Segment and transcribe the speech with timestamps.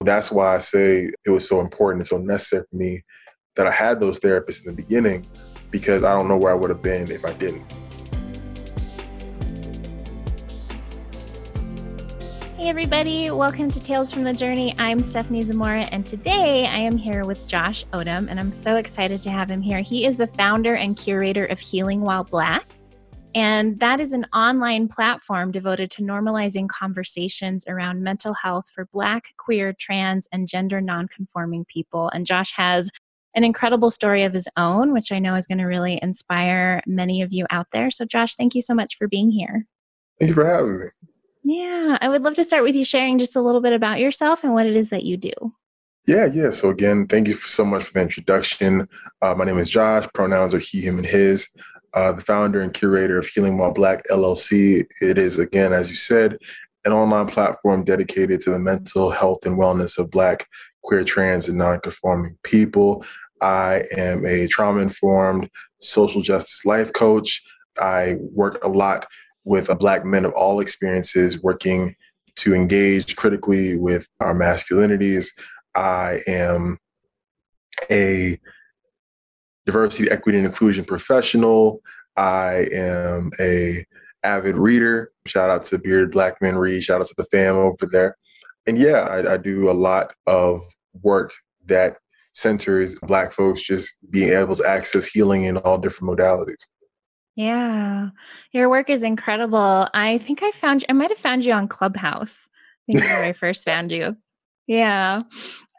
[0.00, 3.02] That's why I say it was so important and so necessary for me
[3.56, 5.26] that I had those therapists in the beginning
[5.70, 7.64] because I don't know where I would have been if I didn't.
[12.56, 14.74] Hey, everybody, welcome to Tales from the Journey.
[14.78, 19.20] I'm Stephanie Zamora, and today I am here with Josh Odom, and I'm so excited
[19.22, 19.80] to have him here.
[19.80, 22.73] He is the founder and curator of Healing While Black,
[23.34, 29.34] and that is an online platform devoted to normalizing conversations around mental health for Black,
[29.36, 32.10] queer, trans, and gender nonconforming people.
[32.14, 32.90] And Josh has
[33.34, 37.22] an incredible story of his own, which I know is going to really inspire many
[37.22, 37.90] of you out there.
[37.90, 39.66] So, Josh, thank you so much for being here.
[40.18, 40.86] Thank you for having me.
[41.42, 44.44] Yeah, I would love to start with you sharing just a little bit about yourself
[44.44, 45.32] and what it is that you do.
[46.06, 46.50] Yeah, yeah.
[46.50, 48.88] So again, thank you so much for the introduction.
[49.22, 50.06] Uh, my name is Josh.
[50.14, 51.48] Pronouns are he, him, and his.
[51.94, 54.84] Uh, the founder and curator of Healing While Black LLC.
[55.00, 56.36] It is again, as you said,
[56.84, 60.46] an online platform dedicated to the mental health and wellness of Black,
[60.82, 63.04] queer, trans, and non-conforming people.
[63.40, 65.48] I am a trauma-informed
[65.80, 67.42] social justice life coach.
[67.80, 69.06] I work a lot
[69.44, 71.94] with Black men of all experiences working
[72.36, 75.28] to engage critically with our masculinities.
[75.74, 76.78] I am
[77.90, 78.38] a
[79.66, 81.80] diversity, equity, and inclusion professional.
[82.16, 83.84] I am a
[84.22, 85.12] avid reader.
[85.26, 86.82] Shout out to Bearded Black Men Read.
[86.82, 88.16] Shout out to the fam over there.
[88.66, 90.62] And yeah, I, I do a lot of
[91.02, 91.32] work
[91.66, 91.98] that
[92.32, 96.66] centers Black folks just being able to access healing in all different modalities.
[97.36, 98.10] Yeah,
[98.52, 99.88] your work is incredible.
[99.92, 102.48] I think I found you, I might have found you on Clubhouse.
[102.88, 104.16] I think where I first found you.
[104.66, 105.18] Yeah.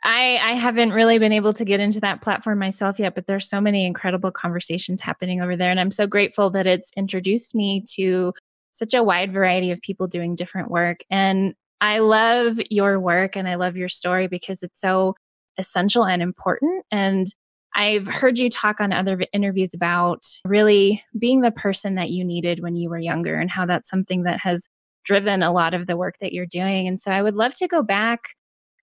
[0.06, 3.50] I, I haven't really been able to get into that platform myself yet, but there's
[3.50, 5.72] so many incredible conversations happening over there.
[5.72, 8.32] And I'm so grateful that it's introduced me to
[8.72, 11.00] such a wide variety of people doing different work.
[11.10, 15.16] And I love your work and I love your story because it's so
[15.58, 16.86] essential and important.
[16.92, 17.26] And
[17.74, 22.62] I've heard you talk on other interviews about really being the person that you needed
[22.62, 24.70] when you were younger and how that's something that has
[25.04, 26.88] driven a lot of the work that you're doing.
[26.88, 28.36] And so I would love to go back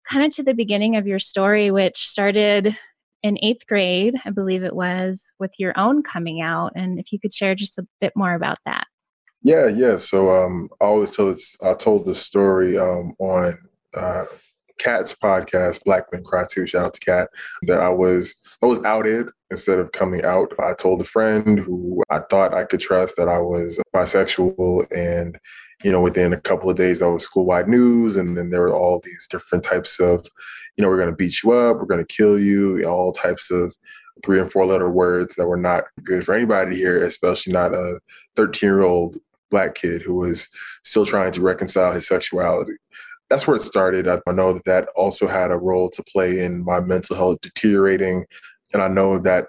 [0.05, 2.77] kind of to the beginning of your story, which started
[3.23, 6.73] in eighth grade, I believe it was, with your own coming out.
[6.75, 8.87] And if you could share just a bit more about that.
[9.43, 9.97] Yeah, yeah.
[9.97, 13.59] So um, I always tell this, I told this story um, on
[13.97, 14.25] uh,
[14.83, 16.67] Kat's podcast, Black Men Cry Too.
[16.67, 17.29] Shout out to Cat.
[17.63, 20.53] That I was I was outed instead of coming out.
[20.59, 25.39] I told a friend who I thought I could trust that I was bisexual, and
[25.85, 28.63] you know, within a couple of days, that was school wide news, and then there
[28.63, 30.27] were all these different types of,
[30.77, 33.51] you know, we're going to beat you up, we're going to kill you, all types
[33.51, 33.75] of
[34.25, 37.99] three and four letter words that were not good for anybody here, especially not a
[38.37, 39.17] 13 year old
[39.51, 40.49] black kid who was
[40.83, 42.73] still trying to reconcile his sexuality
[43.33, 44.07] that's where it started.
[44.07, 48.27] I know that that also had a role to play in my mental health deteriorating.
[48.75, 49.47] And I know that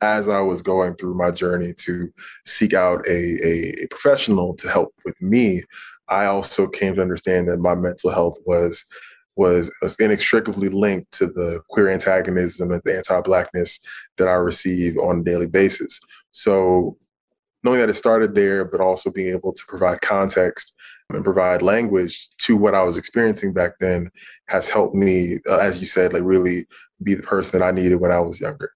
[0.00, 2.12] as I was going through my journey to
[2.44, 5.62] seek out a, a, a professional to help with me,
[6.08, 8.84] I also came to understand that my mental health was
[9.36, 13.78] was, was inextricably linked to the queer antagonism and the anti-blackness
[14.18, 16.00] that I receive on a daily basis.
[16.32, 16.98] So
[17.62, 20.74] knowing that it started there, but also being able to provide context
[21.10, 24.10] and provide language to what I was experiencing back then
[24.46, 26.66] has helped me, uh, as you said, like really
[27.02, 28.72] be the person that I needed when I was younger.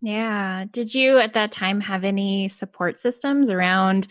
[0.00, 0.64] Yeah.
[0.70, 4.08] Did you at that time have any support systems around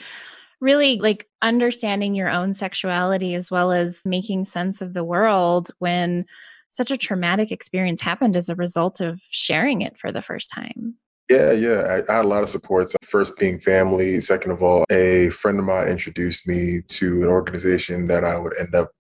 [0.60, 6.26] really like understanding your own sexuality as well as making sense of the world when
[6.70, 10.96] such a traumatic experience happened as a result of sharing it for the first time?
[11.30, 11.82] Yeah, yeah.
[12.08, 12.96] I, I, had a lot of supports.
[13.04, 14.22] First being family.
[14.22, 18.58] Second of all, a friend of mine introduced me to an organization that I would
[18.58, 18.92] end up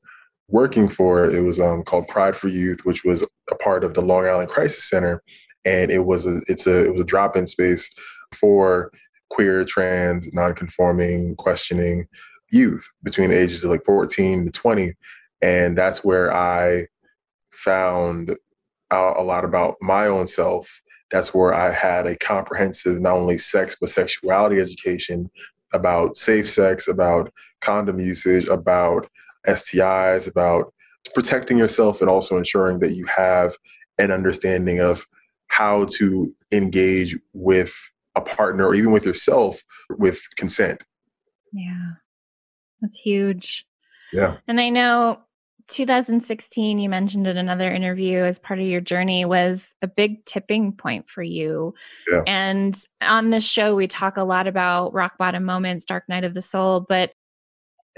[0.49, 1.25] working for.
[1.25, 4.49] It was um, called Pride for Youth, which was a part of the Long Island
[4.49, 5.23] Crisis Center,
[5.63, 7.89] and it was a it's a it was a drop in space
[8.35, 8.91] for
[9.29, 12.05] queer, trans, non-conforming, questioning
[12.51, 14.93] youth between the ages of like 14 to 20,
[15.41, 16.87] and that's where I
[17.51, 18.35] found
[18.91, 20.81] out a lot about my own self
[21.11, 25.29] that's where I had a comprehensive, not only sex, but sexuality education
[25.73, 27.31] about safe sex, about
[27.61, 29.07] condom usage, about
[29.47, 30.73] STIs, about
[31.13, 33.55] protecting yourself, and also ensuring that you have
[33.97, 35.05] an understanding of
[35.47, 37.73] how to engage with
[38.15, 39.63] a partner or even with yourself
[39.97, 40.81] with consent.
[41.53, 41.91] Yeah,
[42.81, 43.65] that's huge.
[44.11, 44.37] Yeah.
[44.47, 45.19] And I know
[45.67, 50.71] 2016 you mentioned in another interview as part of your journey was a big tipping
[50.71, 51.73] point for you
[52.09, 52.21] yeah.
[52.25, 56.33] and on this show we talk a lot about rock bottom moments dark night of
[56.33, 57.13] the soul but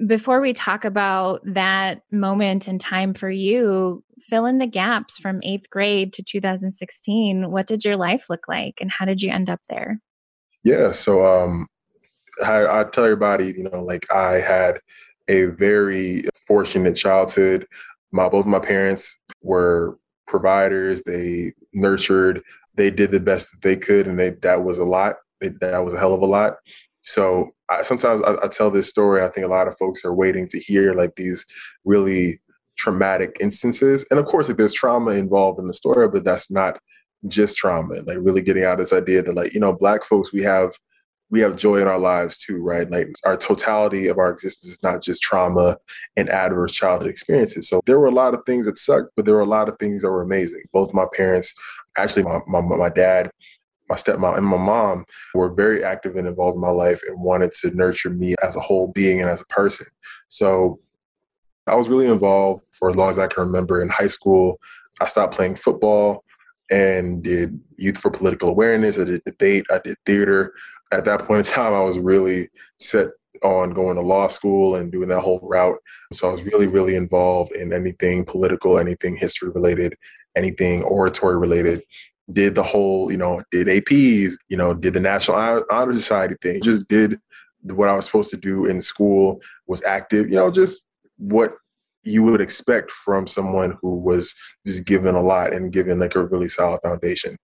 [0.05, 5.39] before we talk about that moment in time for you, fill in the gaps from
[5.43, 7.51] eighth grade to 2016.
[7.51, 9.99] What did your life look like and how did you end up there?
[10.63, 11.67] Yeah, so um,
[12.43, 14.79] I, I tell everybody, you know, like I had
[15.29, 17.65] a very fortunate childhood.
[18.11, 19.97] My both my parents were
[20.27, 21.03] providers.
[21.03, 22.41] They nurtured.
[22.75, 25.15] They did the best that they could, and they that was a lot.
[25.41, 26.55] That was a hell of a lot.
[27.03, 29.23] So I, sometimes I, I tell this story.
[29.23, 31.45] I think a lot of folks are waiting to hear like these
[31.85, 32.41] really
[32.77, 36.79] traumatic instances, and of course, like there's trauma involved in the story, but that's not
[37.27, 38.01] just trauma.
[38.05, 40.71] Like really getting out this idea that like you know, black folks we have
[41.31, 42.89] we have joy in our lives too, right?
[42.89, 45.77] Like our totality of our existence is not just trauma
[46.17, 47.67] and adverse childhood experiences.
[47.69, 49.77] So there were a lot of things that sucked, but there were a lot of
[49.79, 50.63] things that were amazing.
[50.73, 51.53] Both my parents,
[51.97, 53.31] actually my my, my dad
[53.89, 55.03] my stepmom and my mom
[55.33, 58.59] were very active and involved in my life and wanted to nurture me as a
[58.59, 59.87] whole being and as a person.
[60.27, 60.79] So
[61.67, 63.81] I was really involved for as long as I can remember.
[63.81, 64.59] In high school,
[65.01, 66.23] I stopped playing football
[66.71, 68.99] and did youth for political awareness.
[68.99, 69.65] I did debate.
[69.71, 70.53] I did theater.
[70.91, 73.09] At that point in time, I was really set
[73.43, 75.77] on going to law school and doing that whole route.
[76.11, 79.95] So I was really, really involved in anything political, anything history related,
[80.35, 81.81] anything oratory related
[82.31, 86.61] did the whole, you know, did APs, you know, did the National Honor Society thing,
[86.63, 87.19] just did
[87.63, 90.81] what I was supposed to do in school, was active, you know, just
[91.17, 91.53] what
[92.03, 94.33] you would expect from someone who was
[94.65, 97.37] just given a lot and given like a really solid foundation.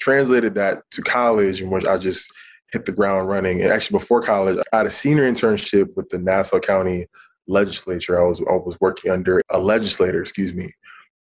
[0.00, 2.30] Translated that to college, in which I just
[2.72, 3.62] hit the ground running.
[3.62, 7.06] And actually, before college, I had a senior internship with the Nassau County
[7.48, 8.20] Legislature.
[8.20, 10.72] I was I was working under a legislator, excuse me,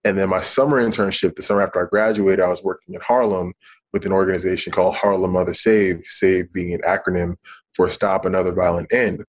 [0.06, 3.54] and then my summer internship, the summer after I graduated, I was working in Harlem
[3.92, 7.36] with an organization called Harlem Mother Save, SAVE being an acronym
[7.74, 9.24] for Stop Another Violent End.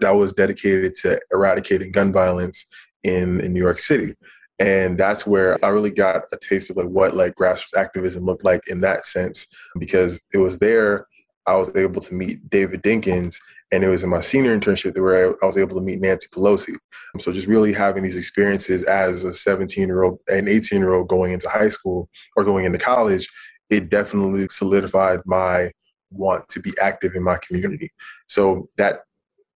[0.00, 2.66] That was dedicated to eradicating gun violence
[3.02, 4.14] in, in New York City.
[4.58, 8.44] And that's where I really got a taste of like what like grassroots activism looked
[8.44, 9.46] like in that sense,
[9.78, 11.06] because it was there
[11.46, 13.38] I was able to meet David Dinkins,
[13.72, 16.74] and it was in my senior internship where I was able to meet Nancy Pelosi.
[17.18, 21.08] So just really having these experiences as a 17 year old and 18 year old
[21.08, 23.28] going into high school or going into college,
[23.70, 25.70] it definitely solidified my
[26.10, 27.90] want to be active in my community.
[28.28, 29.00] So that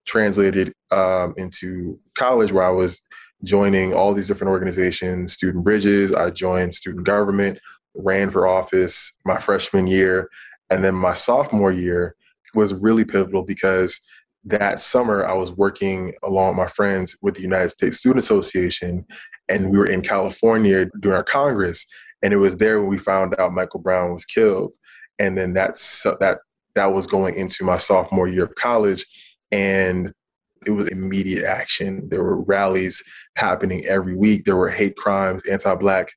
[0.07, 3.01] translated um, into college where I was
[3.45, 6.13] joining all these different organizations, Student Bridges.
[6.13, 7.59] I joined student government,
[7.95, 10.29] ran for office my freshman year,
[10.71, 12.17] and then my sophomore year
[12.55, 14.01] was really pivotal because
[14.45, 19.05] that summer I was working along with my friends with the United States Student Association,
[19.49, 21.85] and we were in California during our Congress,
[22.23, 24.77] and it was there when we found out Michael Brown was killed,
[25.19, 26.39] and then that's that
[26.75, 29.05] that was going into my sophomore year of college,
[29.51, 30.13] and
[30.67, 32.09] it was immediate action.
[32.09, 33.03] There were rallies
[33.37, 34.45] happening every week.
[34.45, 36.09] There were hate crimes, anti-black,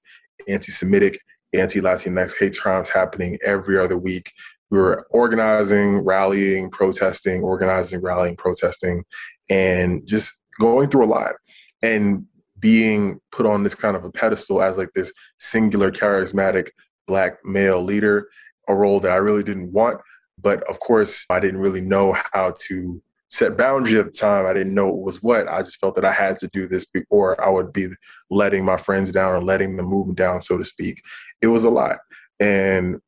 [0.48, 1.20] anti-Semitic
[1.54, 4.31] anti-Latinx hate crimes happening every other week.
[4.72, 9.04] We were organizing, rallying, protesting, organizing, rallying, protesting,
[9.50, 11.34] and just going through a lot.
[11.81, 12.26] And
[12.60, 16.70] being put on this kind of a pedestal as like this singular, charismatic
[17.08, 18.28] black male leader,
[18.68, 20.00] a role that I really didn't want.
[20.38, 24.46] But of course, I didn't really know how to set boundary at the time.
[24.46, 25.48] I didn't know what was what.
[25.48, 27.88] I just felt that I had to do this before I would be
[28.30, 31.02] letting my friends down or letting them move down, so to speak.
[31.42, 31.98] It was a lot.
[32.40, 33.00] And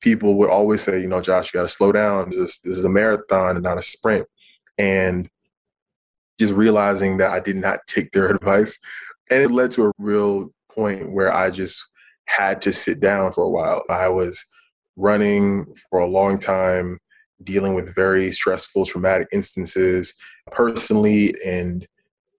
[0.00, 2.26] people would always say, you know, Josh, you got to slow down.
[2.30, 4.26] This is, this is a marathon and not a sprint.
[4.78, 5.28] And
[6.38, 8.78] just realizing that I did not take their advice.
[9.30, 11.82] And it led to a real point where I just
[12.26, 13.82] had to sit down for a while.
[13.88, 14.44] I was
[14.96, 16.98] running for a long time
[17.42, 20.14] dealing with very stressful, traumatic instances
[20.50, 21.86] personally and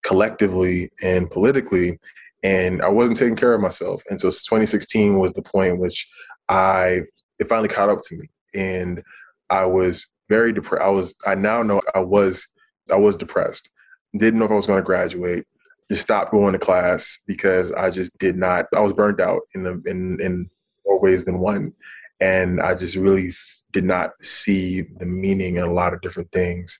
[0.03, 1.99] collectively and politically.
[2.43, 4.03] And I wasn't taking care of myself.
[4.09, 6.07] And so 2016 was the point in which
[6.49, 7.01] I,
[7.39, 8.29] it finally caught up to me.
[8.55, 9.03] And
[9.49, 10.83] I was very depressed.
[10.83, 12.47] I was, I now know I was,
[12.91, 13.69] I was depressed.
[14.17, 15.45] Didn't know if I was going to graduate.
[15.89, 19.63] Just stopped going to class because I just did not, I was burned out in
[19.63, 20.49] the, in, in
[20.85, 21.73] more ways than one.
[22.19, 23.31] And I just really
[23.71, 26.79] did not see the meaning in a lot of different things.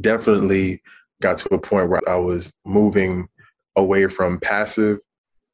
[0.00, 0.82] Definitely
[1.22, 3.28] got to a point where I was moving
[3.76, 4.98] away from passive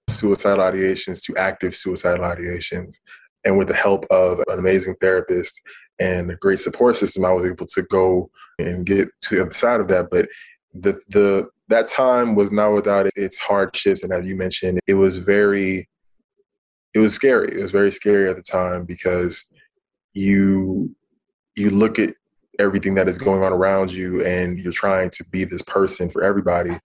[0.08, 2.96] suicidal ideations to active suicidal ideations.
[3.44, 5.60] And with the help of an amazing therapist
[5.98, 9.54] and a great support system, I was able to go and get to the other
[9.54, 10.10] side of that.
[10.10, 10.28] But
[10.74, 14.02] the the that time was not without its hardships.
[14.02, 15.88] And as you mentioned, it was very
[16.94, 17.58] it was scary.
[17.58, 19.44] It was very scary at the time because
[20.14, 20.94] you
[21.56, 22.14] you look at
[22.58, 26.22] everything that is going on around you and you're trying to be this person for
[26.22, 26.78] everybody.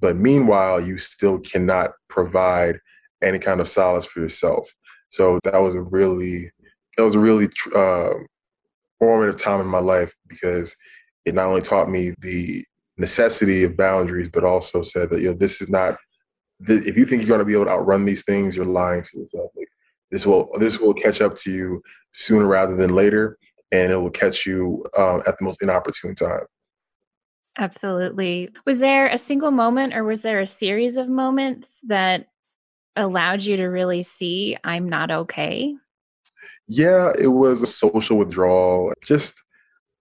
[0.00, 2.78] But meanwhile, you still cannot provide
[3.22, 4.72] any kind of solace for yourself.
[5.08, 6.50] So that was a really,
[6.96, 8.10] that was a really uh,
[8.98, 10.74] formative time in my life because
[11.24, 12.64] it not only taught me the
[12.98, 15.96] necessity of boundaries, but also said that you know this is not.
[16.68, 19.18] If you think you're going to be able to outrun these things, you're lying to
[19.18, 19.50] yourself.
[19.56, 19.68] Like,
[20.12, 23.38] this will this will catch up to you sooner rather than later,
[23.72, 26.44] and it will catch you um, at the most inopportune time.
[27.58, 28.50] Absolutely.
[28.64, 32.28] Was there a single moment, or was there a series of moments that
[32.94, 35.74] allowed you to really see I'm not okay?
[36.68, 38.92] Yeah, it was a social withdrawal.
[39.02, 39.42] Just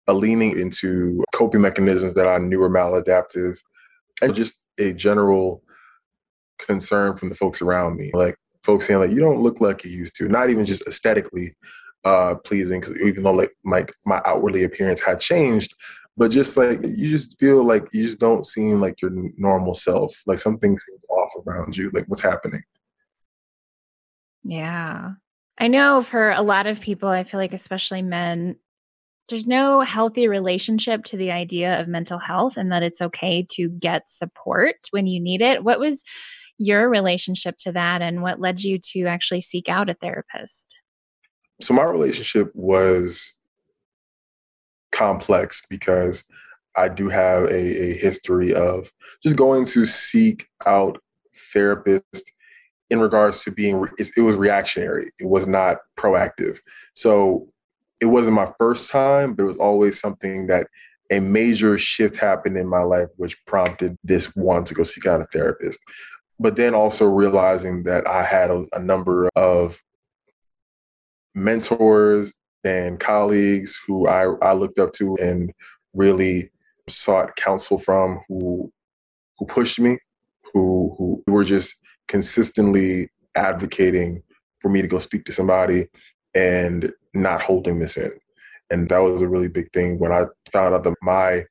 [0.08, 3.58] a leaning into coping mechanisms that I knew were maladaptive
[4.20, 5.62] and just a general
[6.58, 8.10] concern from the folks around me.
[8.12, 11.54] Like folks saying like, you don't look like you used to, not even just aesthetically
[12.04, 15.74] uh, pleasing, because even though like my, my outwardly appearance had changed,
[16.16, 20.22] but just like you just feel like you just don't seem like your normal self.
[20.26, 21.90] Like something seems off around you.
[21.94, 22.62] Like what's happening?
[24.44, 25.12] Yeah.
[25.58, 28.56] I know for a lot of people, I feel like, especially men,
[29.28, 33.68] there's no healthy relationship to the idea of mental health and that it's okay to
[33.68, 35.62] get support when you need it.
[35.62, 36.02] What was
[36.60, 40.78] your relationship to that and what led you to actually seek out a therapist?
[41.60, 43.34] So, my relationship was
[44.92, 46.24] complex because
[46.76, 50.98] I do have a, a history of just going to seek out
[51.54, 52.22] therapists
[52.90, 56.58] in regards to being, it was reactionary, it was not proactive.
[56.94, 57.48] So,
[58.02, 60.66] it wasn't my first time, but it was always something that
[61.10, 65.20] a major shift happened in my life, which prompted this one to go seek out
[65.20, 65.80] a therapist.
[66.40, 69.78] But then also realizing that I had a, a number of
[71.34, 75.52] mentors and colleagues who I, I looked up to and
[75.94, 76.50] really
[76.88, 78.72] sought counsel from who
[79.38, 79.98] who pushed me,
[80.52, 81.76] who who were just
[82.08, 84.22] consistently advocating
[84.60, 85.86] for me to go speak to somebody
[86.34, 88.10] and not holding this in.
[88.70, 91.44] And that was a really big thing when I found out that my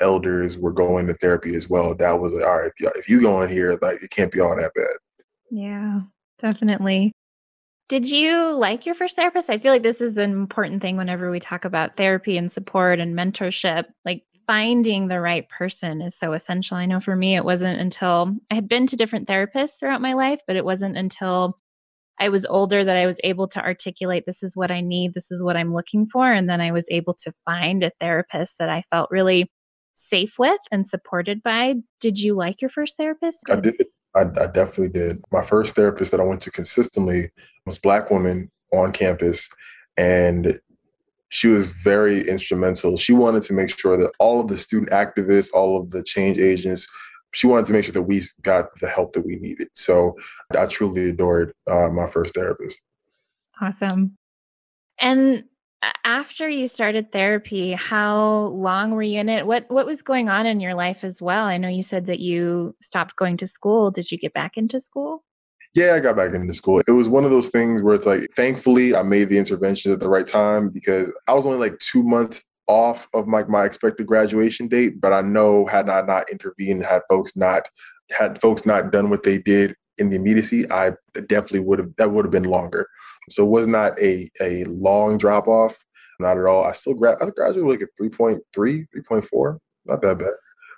[0.00, 1.94] elders were going to therapy as well.
[1.94, 4.56] That was like, all right, if you, go in here, like it can't be all
[4.56, 4.96] that bad.
[5.50, 6.02] Yeah,
[6.38, 7.12] definitely.
[7.88, 9.50] Did you like your first therapist?
[9.50, 13.00] I feel like this is an important thing whenever we talk about therapy and support
[13.00, 13.86] and mentorship.
[14.04, 16.76] Like finding the right person is so essential.
[16.76, 20.12] I know for me, it wasn't until I had been to different therapists throughout my
[20.12, 21.58] life, but it wasn't until
[22.20, 25.32] I was older that I was able to articulate this is what I need, this
[25.32, 26.30] is what I'm looking for.
[26.30, 29.50] And then I was able to find a therapist that I felt really
[30.00, 31.76] safe with and supported by.
[32.00, 33.48] Did you like your first therapist?
[33.50, 33.84] I did.
[34.14, 35.22] I, I definitely did.
[35.32, 37.30] My first therapist that I went to consistently
[37.66, 39.48] was black woman on campus.
[39.96, 40.58] And
[41.28, 42.96] she was very instrumental.
[42.96, 46.38] She wanted to make sure that all of the student activists, all of the change
[46.38, 46.88] agents
[47.32, 49.68] she wanted to make sure that we got the help that we needed.
[49.74, 50.16] So
[50.56, 52.80] I truly adored uh, my first therapist.
[53.60, 54.16] Awesome.
[54.98, 55.44] And
[56.04, 59.46] after you started therapy, how long were you in it?
[59.46, 61.46] What what was going on in your life as well?
[61.46, 63.90] I know you said that you stopped going to school.
[63.90, 65.24] Did you get back into school?
[65.74, 66.80] Yeah, I got back into school.
[66.86, 70.00] It was one of those things where it's like, thankfully, I made the intervention at
[70.00, 74.06] the right time because I was only like two months off of my, my expected
[74.06, 77.68] graduation date, but I know had I not intervened, had folks not
[78.10, 82.10] had folks not done what they did in the immediacy, I definitely would have that
[82.10, 82.86] would have been longer.
[83.28, 85.78] So it was not a a long drop off,
[86.18, 86.64] not at all.
[86.64, 90.28] I still grad I graduated like a 3.3, 3.4, not that bad.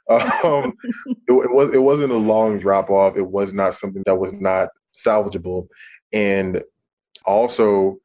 [0.44, 0.74] Um,
[1.06, 3.16] it, it was it wasn't a long drop off.
[3.16, 5.68] It was not something that was not salvageable,
[6.12, 6.62] and
[7.24, 7.98] also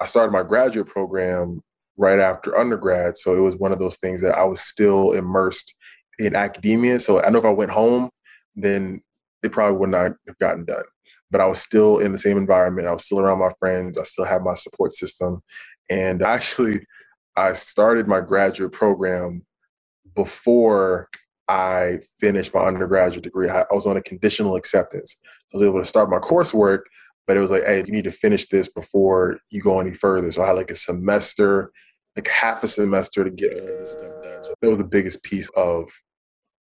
[0.00, 1.60] I started my graduate program
[1.96, 3.18] right after undergrad.
[3.18, 5.74] So it was one of those things that I was still immersed
[6.18, 6.98] in academia.
[7.00, 8.10] So I know if I went home,
[8.56, 9.02] then
[9.42, 10.84] it probably would not have gotten done.
[11.30, 12.88] But I was still in the same environment.
[12.88, 13.96] I was still around my friends.
[13.96, 15.40] I still had my support system.
[15.88, 16.80] And actually,
[17.36, 19.46] I started my graduate program
[20.14, 21.08] before
[21.48, 23.48] I finished my undergraduate degree.
[23.48, 25.16] I, was on a conditional acceptance.
[25.24, 26.80] I was able to start my coursework,
[27.26, 30.30] but it was like, hey, you need to finish this before you go any further.
[30.32, 31.72] So I had like a semester
[32.16, 34.42] like half a semester to get all this stuff done.
[34.42, 35.90] So that was the biggest piece of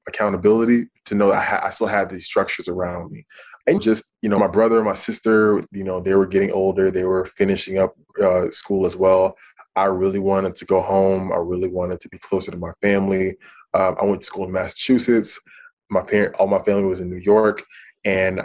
[0.08, 3.24] accountability to know I, ha- I still had these structures around me.
[3.66, 6.90] And just, you know, my brother and my sister, you know, they were getting older.
[6.90, 9.36] They were finishing up uh, school as well.
[9.76, 11.32] I really wanted to go home.
[11.32, 13.36] I really wanted to be closer to my family.
[13.74, 15.38] Um, I went to school in Massachusetts.
[15.90, 17.62] My parent, all my family was in New York,
[18.04, 18.42] and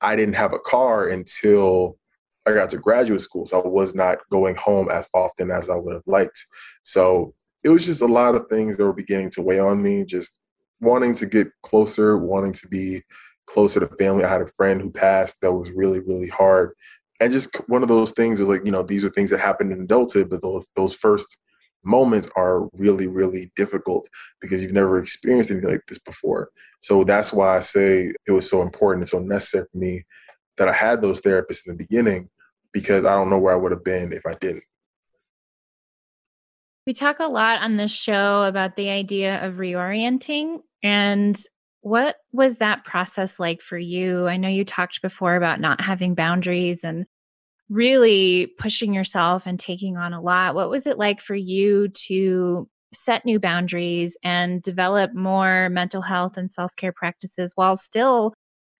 [0.00, 1.98] I didn't have a car until
[2.46, 5.74] I got to graduate school, so I was not going home as often as I
[5.74, 6.46] would have liked.
[6.82, 10.04] So it was just a lot of things that were beginning to weigh on me.
[10.04, 10.38] Just
[10.80, 13.02] wanting to get closer, wanting to be
[13.46, 14.24] closer to family.
[14.24, 16.72] I had a friend who passed that was really, really hard.
[17.20, 19.80] And just one of those things like, you know, these are things that happen in
[19.80, 21.38] adulthood, but those those first
[21.84, 24.08] moments are really, really difficult
[24.40, 26.50] because you've never experienced anything like this before.
[26.80, 30.04] So that's why I say it was so important and so necessary for me
[30.58, 32.28] that I had those therapists in the beginning
[32.72, 34.64] because I don't know where I would have been if I didn't.
[36.86, 40.60] We talk a lot on this show about the idea of reorienting.
[40.82, 41.36] And
[41.80, 44.26] what was that process like for you?
[44.28, 47.06] I know you talked before about not having boundaries and
[47.68, 50.54] really pushing yourself and taking on a lot.
[50.54, 56.36] What was it like for you to set new boundaries and develop more mental health
[56.36, 58.32] and self care practices while still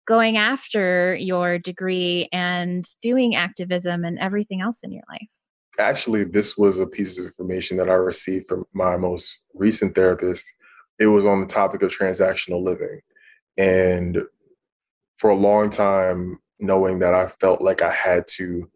[0.06, 5.45] going after your degree and doing activism and everything else in your life?
[5.78, 10.52] Actually, this was a piece of information that I received from my most recent therapist.
[10.99, 13.00] It was on the topic of transactional living.
[13.59, 14.23] And
[15.16, 18.71] for a long time, knowing that I felt like I had to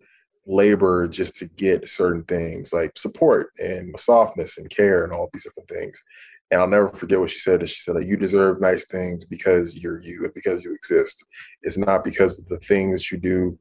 [0.46, 5.44] labor just to get certain things like support and softness and care and all these
[5.44, 6.02] different things.
[6.50, 7.66] And I'll never forget what she said.
[7.68, 11.24] She said, "You deserve nice things because you're you and because you exist.
[11.62, 13.58] It's not because of the things that you do.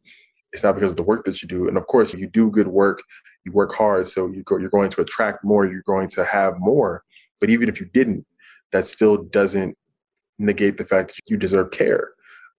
[0.52, 1.68] It's not because of the work that you do.
[1.68, 3.04] And of course, you do good work.
[3.46, 5.66] You work hard, so you go, you're going to attract more.
[5.66, 7.04] You're going to have more.
[7.40, 8.26] But even if you didn't,
[8.72, 9.78] that still doesn't
[10.38, 12.12] negate the fact that you deserve care.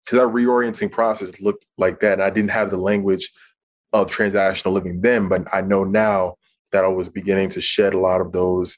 [0.06, 2.14] Because that reorienting process looked like that.
[2.14, 3.30] And I didn't have the language
[3.94, 6.36] of transactional living then, but I know now
[6.72, 8.78] that I was beginning to shed a lot of those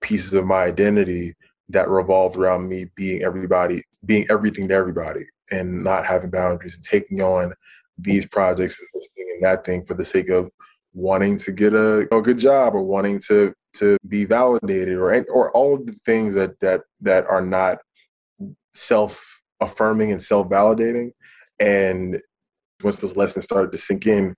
[0.00, 1.34] pieces of my identity
[1.68, 6.84] that revolved around me being everybody, being everything to everybody, and not having boundaries and
[6.84, 7.52] taking on
[8.02, 10.50] these projects and this thing and that thing for the sake of
[10.94, 15.50] wanting to get a, a good job or wanting to to be validated or or
[15.52, 17.78] all of the things that that that are not
[18.74, 21.12] self affirming and self validating.
[21.58, 22.20] And
[22.82, 24.34] once those lessons started to sink in,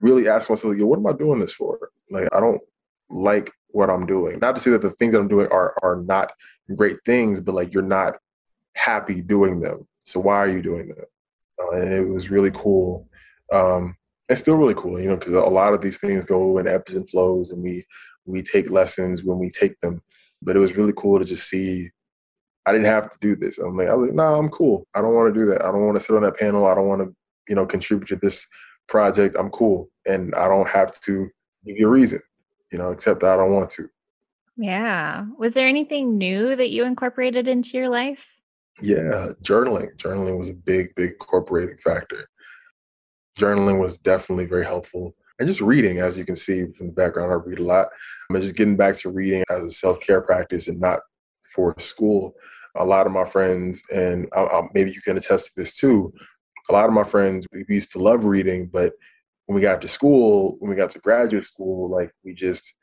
[0.00, 1.90] really ask myself, yo, what am I doing this for?
[2.10, 2.62] Like, I don't
[3.10, 4.38] like what I'm doing.
[4.38, 6.32] Not to say that the things that I'm doing are are not
[6.74, 8.14] great things, but like you're not
[8.74, 9.86] happy doing them.
[10.04, 11.04] So why are you doing them?
[11.72, 13.08] And it was really cool.
[13.52, 13.96] Um,
[14.28, 16.94] it's still really cool, you know, because a lot of these things go in ebbs
[16.94, 17.84] and flows, and we
[18.26, 20.02] we take lessons when we take them.
[20.42, 21.90] But it was really cool to just see.
[22.66, 23.58] I didn't have to do this.
[23.58, 24.86] I'm like, I was like, no, nah, I'm cool.
[24.94, 25.62] I don't want to do that.
[25.62, 26.66] I don't want to sit on that panel.
[26.66, 27.14] I don't want to,
[27.48, 28.46] you know, contribute to this
[28.90, 29.88] project, I'm cool.
[30.06, 31.30] And I don't have to
[31.64, 32.20] give you a reason,
[32.70, 33.88] you know, except that I don't want to.
[34.56, 35.24] Yeah.
[35.38, 38.39] Was there anything new that you incorporated into your life?
[38.80, 39.94] Yeah, journaling.
[39.96, 42.28] Journaling was a big, big incorporating factor.
[43.38, 45.14] Journaling was definitely very helpful.
[45.38, 47.88] And just reading, as you can see from the background, I read a lot.
[48.28, 51.00] I'm just getting back to reading as a self care practice and not
[51.54, 52.34] for school.
[52.76, 56.12] A lot of my friends, and I, I, maybe you can attest to this too,
[56.68, 58.92] a lot of my friends we used to love reading, but
[59.46, 62.74] when we got to school, when we got to graduate school, like we just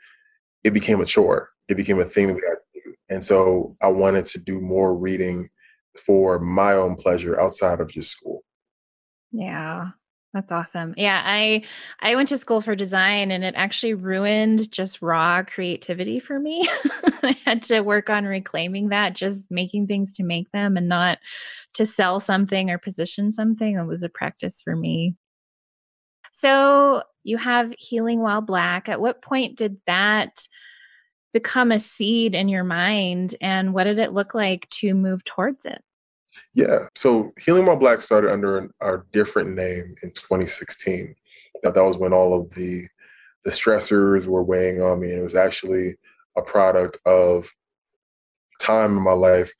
[0.64, 1.50] it became a chore.
[1.70, 2.96] It became a thing that we had to do.
[3.10, 5.50] And so I wanted to do more reading
[6.00, 8.44] for my own pleasure outside of just school.
[9.32, 9.90] Yeah.
[10.34, 10.94] That's awesome.
[10.98, 11.64] Yeah, I
[12.00, 16.68] I went to school for design and it actually ruined just raw creativity for me.
[17.24, 21.18] I had to work on reclaiming that, just making things to make them and not
[21.74, 23.80] to sell something or position something.
[23.80, 25.16] It was a practice for me.
[26.32, 28.90] So, you have healing while black.
[28.90, 30.48] At what point did that
[31.34, 35.66] become a seed in your mind and what did it look like to move towards
[35.66, 35.82] it?
[36.54, 36.88] Yeah.
[36.96, 41.16] So Healing While Black started under an, a different name in 2016.
[41.64, 42.88] Now, that was when all of the
[43.46, 45.96] the stressors were weighing on me, and it was actually
[46.36, 47.50] a product of
[48.60, 49.52] time in my life.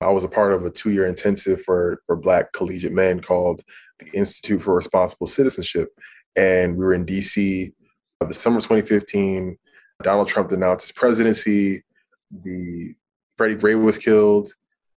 [0.00, 3.60] I was a part of a two-year intensive for for Black collegiate men called
[3.98, 5.90] the Institute for Responsible Citizenship,
[6.36, 7.72] and we were in D.C.
[8.20, 9.58] The summer 2015.
[10.02, 11.84] Donald Trump announced his presidency.
[12.30, 12.94] The
[13.36, 14.48] Freddie Gray was killed.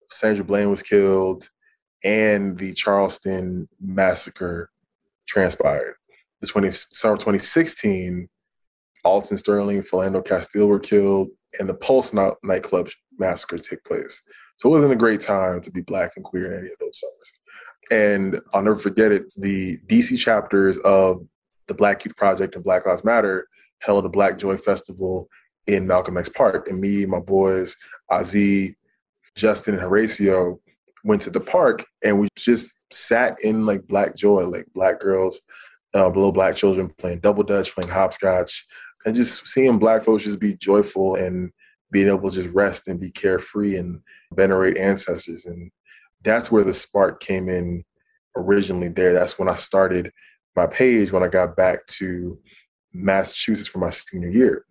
[0.07, 1.49] Sandra Bland was killed
[2.03, 4.69] and the Charleston massacre
[5.27, 5.95] transpired.
[6.41, 8.29] The 20, summer 2016,
[9.03, 14.21] Alton Sterling, and Philando Castile were killed, and the Pulse nightclub massacre took place.
[14.57, 16.99] So it wasn't a great time to be black and queer in any of those
[16.99, 17.33] summers.
[17.91, 19.25] And I'll never forget it.
[19.37, 21.25] The DC chapters of
[21.67, 23.47] the Black Youth Project and Black Lives Matter
[23.79, 25.27] held a Black Joy Festival
[25.67, 26.69] in Malcolm X Park.
[26.69, 27.75] And me, my boys,
[28.11, 28.75] Azi,
[29.35, 30.59] Justin and Horatio
[31.03, 35.41] went to the park and we just sat in like black joy, like black girls,
[35.93, 38.65] uh, little black children playing double dutch, playing hopscotch,
[39.05, 41.51] and just seeing black folks just be joyful and
[41.91, 44.01] being able to just rest and be carefree and
[44.33, 45.45] venerate ancestors.
[45.45, 45.71] And
[46.23, 47.83] that's where the spark came in
[48.35, 49.13] originally there.
[49.13, 50.11] That's when I started
[50.55, 52.39] my page when I got back to
[52.93, 54.65] Massachusetts for my senior year.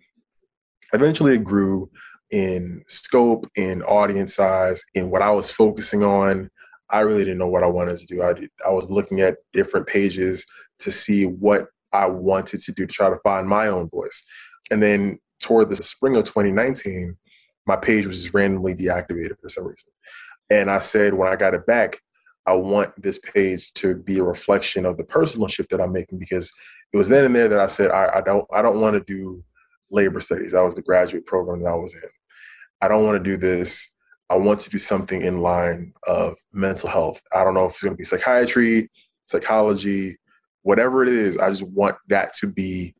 [0.92, 1.90] Eventually, it grew
[2.34, 6.50] in scope, in audience size, in what I was focusing on.
[6.90, 8.24] I really didn't know what I wanted to do.
[8.24, 10.44] I, did, I was looking at different pages
[10.80, 14.20] to see what I wanted to do to try to find my own voice.
[14.72, 17.16] And then toward the spring of 2019,
[17.68, 19.92] my page was just randomly deactivated for some reason.
[20.50, 22.00] And I said, when I got it back,
[22.46, 26.18] I want this page to be a reflection of the personal shift that I'm making
[26.18, 26.52] because
[26.92, 29.04] it was then and there that I said I, I don't I don't want to
[29.12, 29.42] do
[29.90, 30.52] labor studies.
[30.52, 32.10] That was the graduate program that I was in.
[32.84, 33.88] I don't want to do this.
[34.28, 37.22] I want to do something in line of mental health.
[37.34, 38.90] I don't know if it's going to be psychiatry,
[39.24, 40.16] psychology,
[40.62, 41.38] whatever it is.
[41.38, 42.94] I just want that to be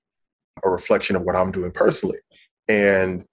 [0.64, 2.18] a reflection of what I'm doing personally.
[2.66, 3.24] And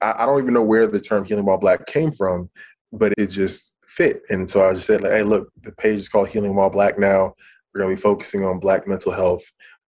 [0.00, 2.48] I, I don't even know where the term healing while black came from,
[2.90, 4.22] but it just fit.
[4.30, 6.98] And so I just said, like, hey, look, the page is called Healing While Black
[6.98, 7.34] now.
[7.74, 9.44] We're going to be focusing on Black mental health,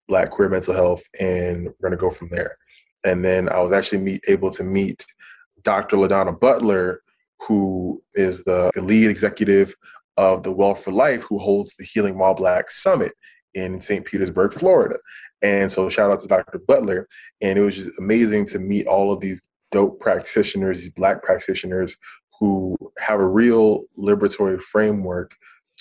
[0.09, 2.57] Black queer mental health, and we're going to go from there.
[3.05, 5.07] And then I was actually meet, able to meet
[5.62, 5.96] Dr.
[5.96, 7.03] LaDonna Butler,
[7.46, 9.75] who is the, lead executive
[10.16, 13.12] of the Well for Life, who holds the Healing While Black Summit
[13.55, 14.05] in St.
[14.05, 14.96] Petersburg, Florida.
[15.42, 16.59] And so shout out to Dr.
[16.59, 17.09] Butler.
[17.40, 19.42] And it was just amazing to meet all of these
[19.73, 21.96] dope practitioners, these black practitioners
[22.38, 25.35] who have a real liberatory framework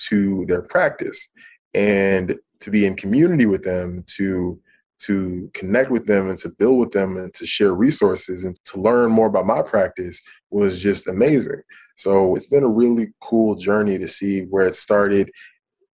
[0.08, 1.30] to their practice
[1.74, 4.60] and to be in community with them to
[5.00, 8.80] to connect with them and to build with them and to share resources and to
[8.80, 11.62] learn more about my practice was just amazing.
[11.96, 15.32] So it's been a really cool journey to see where it started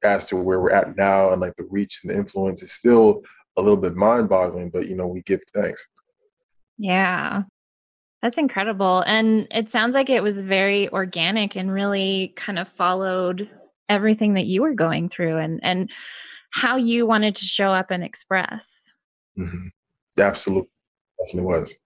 [0.04, 3.24] as to where we're at now and like the reach and the influence is still
[3.58, 5.88] a little bit mind boggling, but you know, we give thanks.
[6.78, 7.44] Yeah.
[8.22, 9.04] That's incredible.
[9.06, 13.50] And it sounds like it was very organic and really kind of followed
[13.88, 15.92] everything that you were going through and and
[16.50, 18.85] how you wanted to show up and express.
[19.38, 19.68] Mm-hmm.
[20.20, 20.70] Absolutely.
[21.20, 21.78] Definitely was.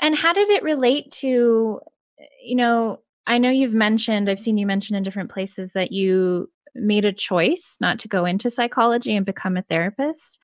[0.00, 1.80] And how did it relate to,
[2.42, 6.50] you know, I know you've mentioned, I've seen you mention in different places that you
[6.74, 10.40] made a choice not to go into psychology and become a therapist.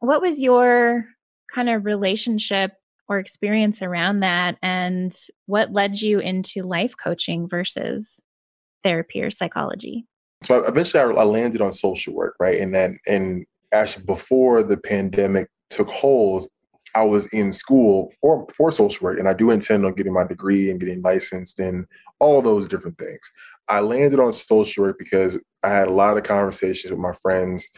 [0.00, 1.06] What was your
[1.52, 2.72] kind of relationship
[3.10, 5.12] or experience around that and
[5.46, 8.22] what led you into life coaching versus
[8.82, 10.06] therapy or psychology
[10.42, 15.48] so eventually i landed on social work right and then and actually before the pandemic
[15.68, 16.48] took hold
[16.94, 20.26] i was in school for, for social work and i do intend on getting my
[20.26, 21.86] degree and getting licensed and
[22.18, 23.30] all those different things.
[23.68, 27.68] I landed on social work because i had a lot of conversations with my friends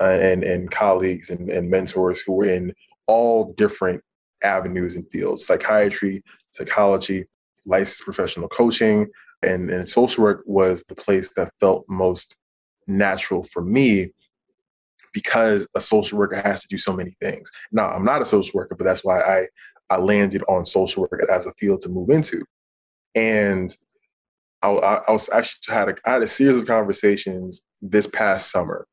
[0.00, 2.72] uh, and and colleagues and, and mentors who were in
[3.06, 4.02] all different
[4.42, 7.24] avenues and fields psychiatry, psychology,
[7.66, 9.06] licensed professional coaching,
[9.42, 12.36] and, and social work was the place that felt most
[12.86, 14.10] natural for me
[15.12, 17.50] because a social worker has to do so many things.
[17.70, 19.46] Now, I'm not a social worker, but that's why I,
[19.90, 22.44] I landed on social work as a field to move into.
[23.14, 23.74] And
[24.62, 28.86] I, I was actually had a, I had a series of conversations this past summer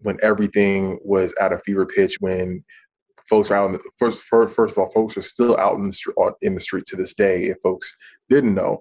[0.00, 2.64] when everything was at a fever pitch, when
[3.28, 5.88] folks are out in the, first, first, first of all, folks are still out in
[5.88, 7.44] the in the street to this day.
[7.44, 7.94] If folks
[8.30, 8.78] didn't know,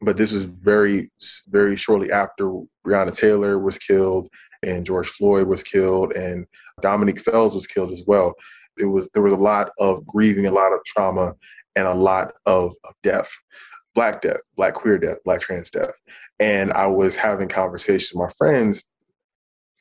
[0.00, 1.10] but this was very,
[1.48, 4.28] very shortly after Breonna Taylor was killed
[4.62, 6.46] and George Floyd was killed and
[6.80, 8.34] Dominique Fells was killed as well.
[8.78, 11.34] It was there was a lot of grieving, a lot of trauma,
[11.74, 13.30] and a lot of, of death.
[13.94, 15.94] Black death, black queer death, black trans death.
[16.38, 18.84] And I was having conversations with my friends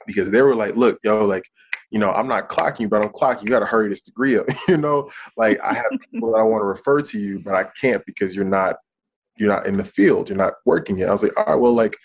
[0.07, 1.43] because they were like, look, yo, like
[1.91, 3.43] you know, I'm not clocking but I'm clocking.
[3.43, 4.47] You got to hurry this degree up.
[4.67, 7.65] you know, like I have people that I want to refer to you, but I
[7.79, 8.77] can't because you're not
[9.37, 10.29] you're not in the field.
[10.29, 11.09] You're not working yet.
[11.09, 11.95] I was like, all right, well, like,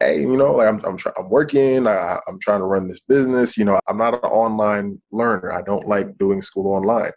[0.00, 1.86] hey, you know, like I'm I'm, try- I'm working.
[1.86, 3.56] I, I'm trying to run this business.
[3.56, 5.52] You know, I'm not an online learner.
[5.52, 7.12] I don't like doing school online,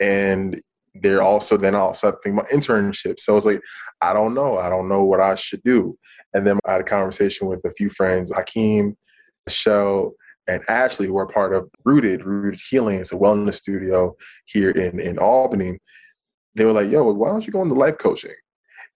[0.00, 0.60] and
[0.94, 3.20] they're also then also think about internships.
[3.20, 3.60] So I was like,
[4.00, 4.58] I don't know.
[4.58, 5.96] I don't know what I should do.
[6.34, 8.96] And then I had a conversation with a few friends, Hakeem,
[9.46, 10.14] Michelle,
[10.48, 13.00] and Ashley, who are part of Rooted, Rooted Healing.
[13.00, 15.78] A wellness studio here in, in Albany.
[16.54, 18.32] They were like, yo, why don't you go into life coaching?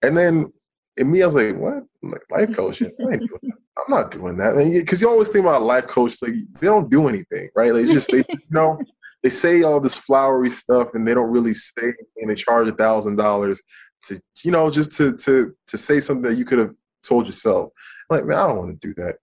[0.03, 0.51] And then
[0.97, 1.83] in me, I was like, what?
[2.01, 2.91] Like, life coaching?
[2.99, 4.55] I'm not doing that.
[4.55, 7.73] Because you always think about life coaches, like they don't do anything, right?
[7.73, 8.79] They just, they just, you know,
[9.23, 12.73] they say all this flowery stuff and they don't really say, and they charge a
[12.73, 13.61] thousand dollars
[14.07, 17.71] to, you know, just to, to, to say something that you could have told yourself.
[18.09, 19.15] I'm like, man, I don't want to do that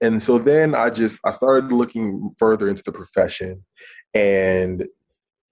[0.00, 3.64] and so then i just i started looking further into the profession
[4.14, 4.86] and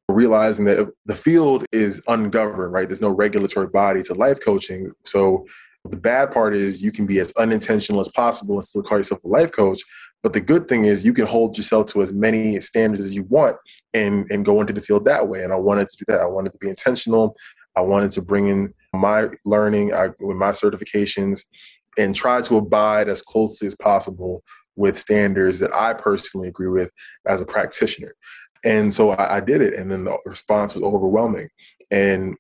[0.09, 2.89] realizing that the field is ungoverned, right?
[2.89, 4.93] There's no regulatory body to life coaching.
[5.05, 5.47] So
[5.85, 9.23] the bad part is you can be as unintentional as possible and still call yourself
[9.25, 9.81] a life coach.
[10.23, 13.23] But the good thing is you can hold yourself to as many standards as you
[13.25, 13.57] want
[13.95, 15.43] and and go into the field that way.
[15.43, 16.21] And I wanted to do that.
[16.21, 17.37] I wanted to be intentional.
[17.77, 21.45] I wanted to bring in my learning I, with my certifications
[21.97, 24.43] and try to abide as closely as possible
[24.77, 26.91] with standards that I personally agree with
[27.27, 28.15] as a practitioner.
[28.65, 31.49] And so I, I did it, and then the response was overwhelming.
[31.91, 32.37] And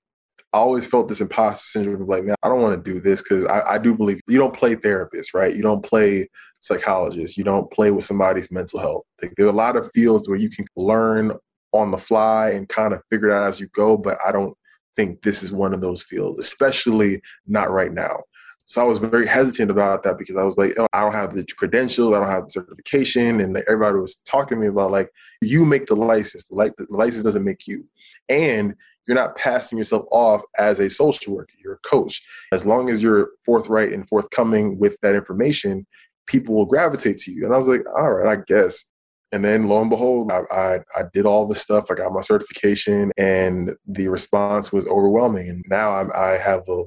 [0.52, 3.22] I always felt this imposter syndrome of like, man, I don't want to do this
[3.22, 5.54] because I, I, do believe you don't play therapist, right?
[5.54, 6.26] You don't play
[6.60, 7.36] psychologist.
[7.36, 9.04] You don't play with somebody's mental health.
[9.20, 11.32] Like, there are a lot of fields where you can learn
[11.72, 14.54] on the fly and kind of figure it out as you go, but I don't
[14.96, 18.22] think this is one of those fields, especially not right now.
[18.68, 21.32] So I was very hesitant about that because I was like, oh, I don't have
[21.32, 25.08] the credentials, I don't have the certification, and everybody was talking to me about like,
[25.40, 27.86] you make the license, the, like, the license doesn't make you,
[28.28, 28.74] and
[29.06, 31.54] you're not passing yourself off as a social worker.
[31.64, 32.22] You're a coach.
[32.52, 35.86] As long as you're forthright and forthcoming with that information,
[36.26, 37.46] people will gravitate to you.
[37.46, 38.84] And I was like, all right, I guess.
[39.32, 41.90] And then lo and behold, I, I, I, did all the stuff.
[41.90, 45.48] I got my certification, and the response was overwhelming.
[45.48, 46.82] And now I'm, I have a,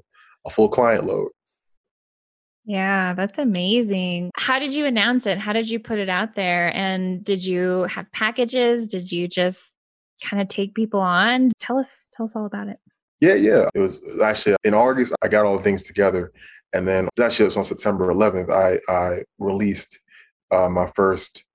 [0.45, 1.29] a full client load.
[2.65, 4.31] Yeah, that's amazing.
[4.37, 5.37] How did you announce it?
[5.39, 6.75] How did you put it out there?
[6.75, 8.87] And did you have packages?
[8.87, 9.75] Did you just
[10.23, 11.51] kind of take people on?
[11.59, 12.79] Tell us tell us all about it.
[13.19, 13.67] Yeah, yeah.
[13.73, 16.31] It was actually in August I got all the things together
[16.73, 19.99] and then actually it was on September 11th I I released
[20.51, 21.45] uh, my first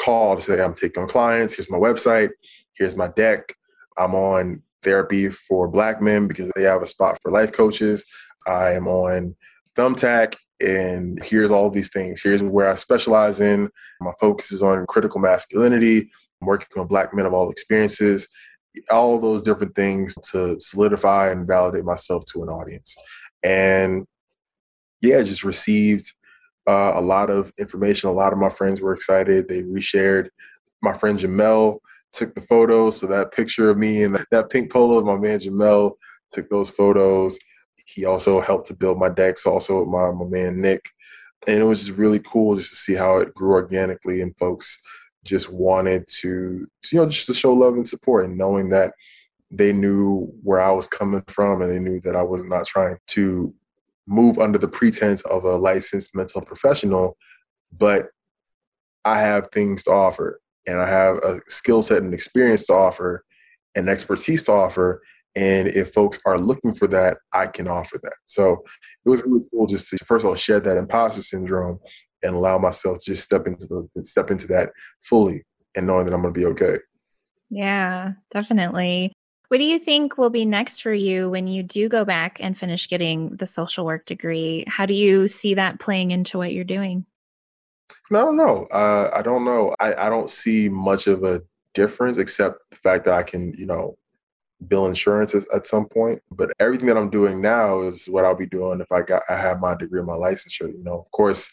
[0.00, 2.30] call to say I'm taking on clients, here's my website,
[2.74, 3.54] here's my deck.
[3.98, 8.04] I'm on therapy for black men because they have a spot for life coaches.
[8.46, 9.36] I am on
[9.76, 12.20] Thumbtack and here's all these things.
[12.22, 13.68] Here's where I specialize in.
[14.00, 16.10] My focus is on critical masculinity.
[16.40, 18.28] I'm working on black men of all experiences,
[18.90, 22.96] all those different things to solidify and validate myself to an audience.
[23.42, 24.06] And
[25.02, 26.12] yeah, just received
[26.66, 28.08] uh, a lot of information.
[28.08, 29.48] A lot of my friends were excited.
[29.48, 30.28] They reshared.
[30.80, 31.78] My friend Jamel
[32.12, 33.00] took the photos.
[33.00, 35.92] So that picture of me and that, that pink polo of my man Jamel
[36.30, 37.38] took those photos
[37.86, 40.88] he also helped to build my decks, also with my, my man Nick.
[41.46, 44.80] And it was just really cool just to see how it grew organically and folks
[45.24, 48.94] just wanted to, you know, just to show love and support and knowing that
[49.50, 52.96] they knew where I was coming from and they knew that I was not trying
[53.08, 53.54] to
[54.06, 57.16] move under the pretense of a licensed mental professional,
[57.76, 58.08] but
[59.04, 63.24] I have things to offer and I have a skill set and experience to offer
[63.74, 65.02] and expertise to offer.
[65.34, 68.14] And if folks are looking for that, I can offer that.
[68.26, 68.64] So
[69.04, 71.78] it was really cool just to first of all shed that imposter syndrome
[72.22, 74.70] and allow myself to just step into the step into that
[75.02, 75.42] fully
[75.74, 76.76] and knowing that I'm gonna be okay.
[77.50, 79.12] Yeah, definitely.
[79.48, 82.56] What do you think will be next for you when you do go back and
[82.56, 84.64] finish getting the social work degree?
[84.66, 87.04] How do you see that playing into what you're doing?
[88.10, 88.66] I don't know.
[88.70, 89.74] Uh, I don't know.
[89.78, 91.42] I, I don't see much of a
[91.74, 93.96] difference except the fact that I can, you know,
[94.68, 96.20] bill insurance at some point.
[96.30, 99.36] But everything that I'm doing now is what I'll be doing if I got I
[99.36, 100.72] have my degree and my licensure.
[100.72, 101.50] You know, of course,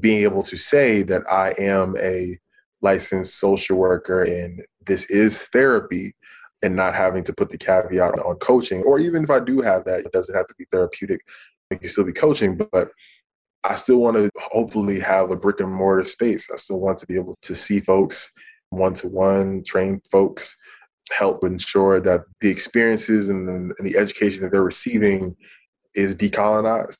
[0.00, 2.36] being able to say that I am a
[2.80, 6.14] licensed social worker and this is therapy
[6.62, 9.84] and not having to put the caveat on coaching, or even if I do have
[9.84, 11.20] that, it doesn't have to be therapeutic.
[11.70, 12.90] It can still be coaching, but
[13.62, 16.48] I still want to hopefully have a brick and mortar space.
[16.52, 18.30] I still want to be able to see folks
[18.70, 20.56] one to one, train folks,
[21.16, 25.36] help ensure that the experiences and the, and the education that they're receiving
[25.94, 26.98] is decolonized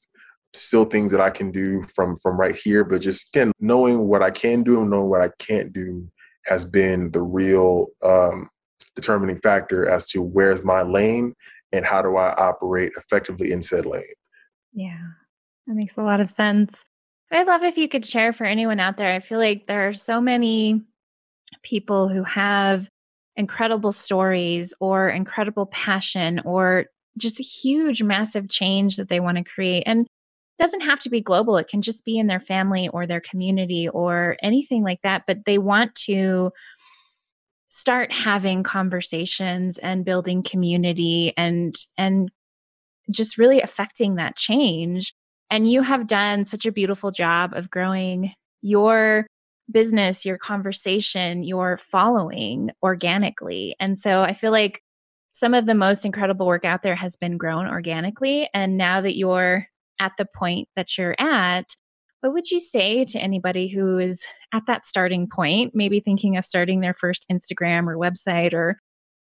[0.55, 4.23] still things that I can do from from right here, but just again knowing what
[4.23, 6.09] I can do and knowing what I can't do
[6.47, 8.49] has been the real um,
[8.97, 11.35] determining factor as to where's my lane
[11.73, 14.03] and how do I operate effectively in said lane.
[14.73, 15.07] Yeah,
[15.67, 16.85] that makes a lot of sense.
[17.31, 19.13] I'd love if you could share for anyone out there.
[19.13, 20.83] I feel like there are so many
[21.63, 22.89] people who have
[23.39, 29.45] incredible stories or incredible passion or just a huge, massive change that they want to
[29.45, 29.85] create.
[29.87, 30.07] And
[30.59, 33.89] doesn't have to be global, it can just be in their family or their community
[33.89, 35.23] or anything like that.
[35.27, 36.51] But they want to
[37.69, 42.31] start having conversations and building community and and
[43.11, 45.15] just really affecting that change
[45.51, 49.27] and you have done such a beautiful job of growing your
[49.71, 53.77] business, your conversation, your following organically.
[53.79, 54.83] And so I feel like
[55.33, 58.49] some of the most incredible work out there has been grown organically.
[58.55, 59.67] And now that you're
[60.01, 61.77] at the point that you're at,
[62.21, 66.45] what would you say to anybody who is at that starting point, maybe thinking of
[66.45, 68.81] starting their first Instagram or website or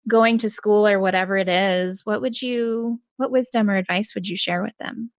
[0.08, 4.26] going to school or whatever it is, what would you, what wisdom or advice would
[4.26, 5.10] you share with them?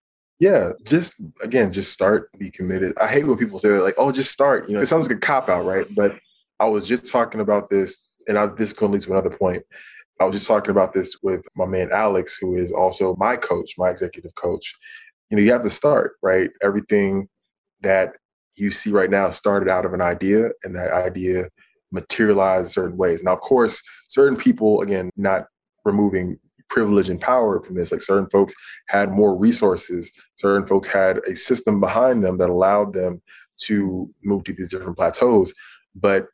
[0.42, 2.98] Yeah, just again, just start, be committed.
[3.00, 5.20] I hate when people say like, "Oh, just start." You know, it sounds like a
[5.20, 5.86] cop out, right?
[5.94, 6.18] But
[6.60, 9.38] I was just talking about this, and I, this is going to lead to another
[9.38, 9.62] point.
[10.20, 13.76] I was just talking about this with my man Alex, who is also my coach,
[13.78, 14.74] my executive coach.
[15.30, 16.50] You know, you have to start, right?
[16.64, 17.30] Everything
[17.82, 18.16] that
[18.58, 21.50] you see right now started out of an idea, and that idea
[21.92, 23.22] materialized certain ways.
[23.22, 25.46] Now, of course, certain people, again, not
[25.86, 26.40] removing
[26.72, 27.92] privilege and power from this.
[27.92, 28.56] Like certain folks
[28.88, 33.22] had more resources, certain folks had a system behind them that allowed them
[33.66, 35.54] to move to these different plateaus.
[35.94, 36.28] But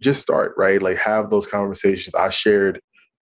[0.00, 0.82] just start, right?
[0.82, 2.14] Like have those conversations.
[2.14, 2.80] I shared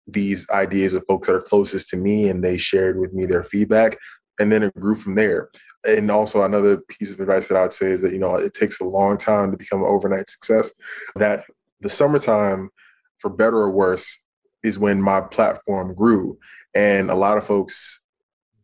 [0.07, 3.43] these ideas with folks that are closest to me and they shared with me their
[3.43, 3.99] feedback
[4.39, 5.51] and then it grew from there.
[5.87, 8.55] And also another piece of advice that I would say is that, you know, it
[8.55, 10.73] takes a long time to become an overnight success.
[11.17, 11.45] That
[11.81, 12.71] the summertime,
[13.19, 14.21] for better or worse,
[14.63, 16.39] is when my platform grew.
[16.75, 18.03] And a lot of folks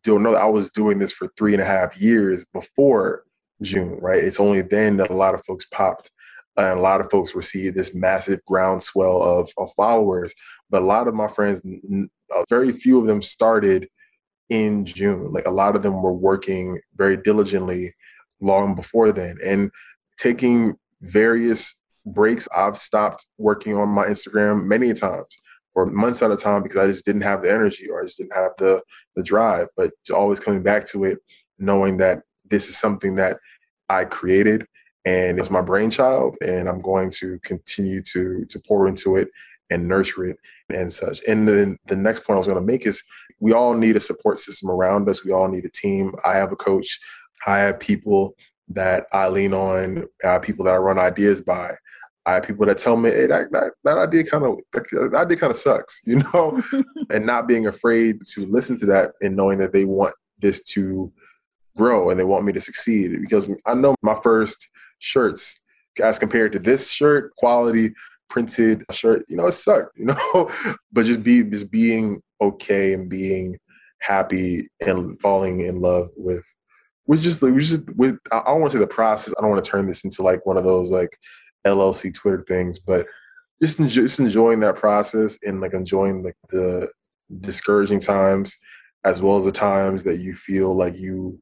[0.03, 3.23] don't know that I was doing this for three and a half years before
[3.61, 4.23] June, right?
[4.23, 6.11] It's only then that a lot of folks popped
[6.57, 10.33] and a lot of folks received this massive groundswell of, of followers.
[10.69, 11.61] But a lot of my friends,
[12.35, 13.89] uh, very few of them started
[14.49, 15.31] in June.
[15.31, 17.93] Like a lot of them were working very diligently
[18.41, 19.71] long before then and
[20.17, 22.47] taking various breaks.
[22.55, 25.41] I've stopped working on my Instagram many times
[25.75, 28.17] for months at a time because I just didn't have the energy or I just
[28.17, 28.81] didn't have the
[29.15, 29.67] the drive.
[29.77, 31.19] But always coming back to it,
[31.59, 33.37] knowing that this is something that
[33.89, 34.65] I created
[35.05, 39.27] and it's my brainchild, and I'm going to continue to to pour into it
[39.69, 40.37] and nurture it
[40.69, 41.21] and such.
[41.27, 43.03] And then the next point I was going to make is
[43.39, 45.25] we all need a support system around us.
[45.25, 46.13] We all need a team.
[46.23, 46.99] I have a coach.
[47.45, 48.35] I have people
[48.69, 51.75] that I lean on, have people that I run ideas by.
[52.25, 55.37] I have people that tell me, "Hey, that that, that idea kind of that idea
[55.37, 56.61] kind of sucks," you know,
[57.09, 61.11] and not being afraid to listen to that and knowing that they want this to
[61.77, 63.19] grow and they want me to succeed.
[63.21, 65.61] Because I know my first shirts,
[66.01, 67.93] as compared to this shirt, quality
[68.29, 70.51] printed shirt, you know, it sucked, you know,
[70.91, 73.57] but just be just being okay and being
[74.01, 76.45] happy and falling in love with
[77.07, 79.33] with just just with I don't want to say the process.
[79.37, 81.15] I don't want to turn this into like one of those like
[81.65, 83.05] LLC Twitter things, but
[83.61, 86.89] just enjoy, just enjoying that process and like enjoying like the
[87.41, 88.57] discouraging times
[89.03, 91.39] as well as the times that you feel like you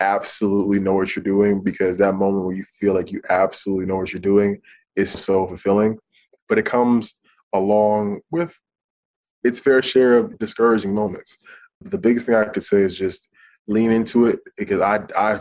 [0.00, 3.96] absolutely know what you're doing because that moment where you feel like you absolutely know
[3.96, 4.56] what you're doing
[4.96, 5.98] is so fulfilling.
[6.48, 7.14] But it comes
[7.52, 8.58] along with
[9.44, 11.38] its fair share of discouraging moments.
[11.80, 13.28] The biggest thing i could say is just
[13.66, 15.40] lean into it because i i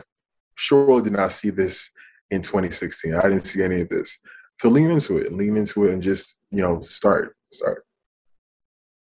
[0.55, 1.89] surely did not see this
[2.31, 3.13] in 2016.
[3.13, 4.17] I didn't see any of this.
[4.59, 7.85] So lean into it, lean into it, and just you know start, start.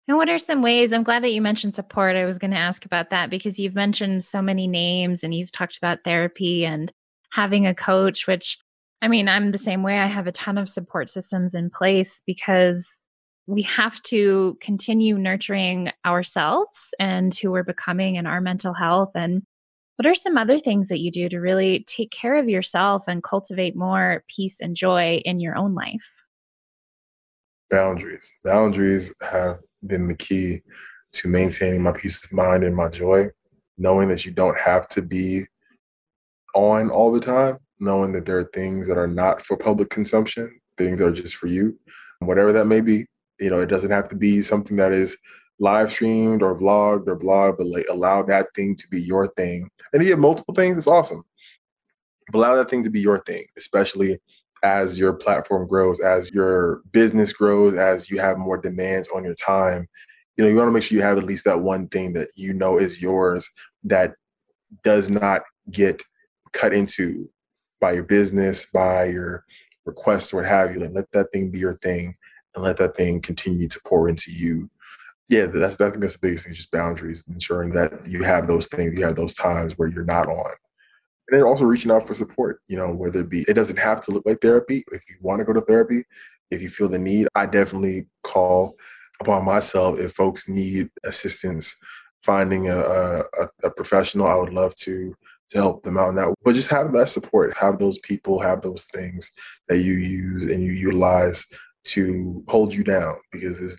[0.09, 0.93] And what are some ways?
[0.93, 2.17] I'm glad that you mentioned support.
[2.17, 5.53] I was going to ask about that because you've mentioned so many names and you've
[5.53, 6.93] talked about therapy and
[7.31, 8.59] having a coach, which
[9.01, 9.99] I mean, I'm the same way.
[9.99, 13.05] I have a ton of support systems in place because
[13.47, 19.11] we have to continue nurturing ourselves and who we're becoming and our mental health.
[19.17, 19.43] And
[20.03, 23.23] what are some other things that you do to really take care of yourself and
[23.23, 26.25] cultivate more peace and joy in your own life?
[27.71, 28.33] Boundaries.
[28.45, 30.63] Boundaries have been the key
[31.13, 33.29] to maintaining my peace of mind and my joy.
[33.79, 35.45] Knowing that you don't have to be
[36.57, 40.51] on all the time, knowing that there are things that are not for public consumption,
[40.77, 41.79] things that are just for you,
[42.19, 43.07] whatever that may be.
[43.39, 45.17] You know, it doesn't have to be something that is
[45.63, 49.71] live streamed or vlogged or blog, but like allow that thing to be your thing.
[49.93, 51.23] And if you have multiple things, it's awesome.
[52.33, 54.19] But allow that thing to be your thing, especially
[54.65, 59.37] as your platform grows, as your business grows, as you have more demands on your
[59.37, 59.89] time.
[60.37, 62.31] You know, you want to make sure you have at least that one thing that
[62.37, 63.49] you know is yours
[63.85, 64.15] that
[64.83, 66.03] does not get
[66.53, 67.31] cut into
[67.81, 69.45] by your business, by your
[69.85, 70.81] requests, or what have you.
[70.81, 72.17] Like let that thing be your thing
[72.57, 74.69] and let that thing continue to pour into you
[75.33, 78.67] yeah, that's I think that's the biggest thing, just boundaries, ensuring that you have those
[78.67, 80.53] things, you have those times where you're not on.
[81.29, 84.03] And then also reaching out for support, you know, whether it be it doesn't have
[84.03, 84.85] to look like therapy.
[84.93, 86.05] If you want to go to therapy,
[86.51, 88.75] if you feel the need, I definitely call
[89.23, 91.77] upon myself if folks need assistance
[92.21, 93.23] finding a, a,
[93.65, 94.27] a professional.
[94.27, 95.15] I would love to
[95.49, 96.35] to help them out in that.
[96.45, 99.33] But just have that support, have those people, have those things
[99.69, 101.47] that you use and you utilize
[101.85, 103.79] to hold you down because there's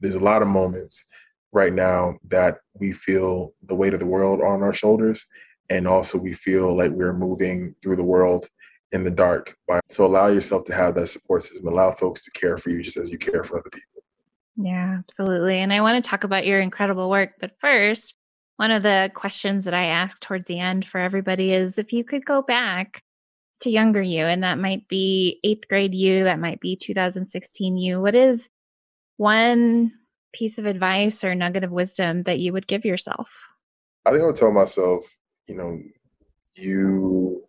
[0.00, 1.04] there's a lot of moments
[1.52, 5.26] right now that we feel the weight of the world on our shoulders
[5.68, 8.46] and also we feel like we're moving through the world
[8.92, 9.56] in the dark
[9.88, 12.96] so allow yourself to have that support system allow folks to care for you just
[12.96, 14.00] as you care for other people
[14.56, 15.58] Yeah, absolutely.
[15.58, 17.34] And I want to talk about your incredible work.
[17.40, 18.16] But first,
[18.56, 22.04] one of the questions that I ask towards the end for everybody is if you
[22.04, 23.02] could go back
[23.60, 28.00] to younger you, and that might be eighth grade you, that might be 2016 you,
[28.00, 28.50] what is
[29.20, 29.92] one
[30.32, 33.50] piece of advice or nugget of wisdom that you would give yourself?
[34.06, 35.78] I think I would tell myself, you know,
[36.54, 37.44] you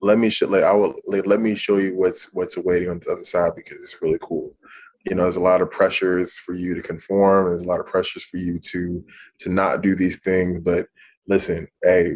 [0.00, 3.00] let me show like I will like, let me show you what's what's awaiting on
[3.00, 4.56] the other side because it's really cool.
[5.04, 7.48] You know, there's a lot of pressures for you to conform.
[7.48, 9.04] There's a lot of pressures for you to
[9.40, 10.58] to not do these things.
[10.58, 10.86] But
[11.28, 12.12] listen, hey,